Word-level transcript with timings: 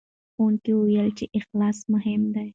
ښوونکي 0.33 0.71
وویل 0.75 1.09
چې 1.17 1.25
اخلاص 1.39 1.77
مهم 1.93 2.21
دی. 2.35 2.47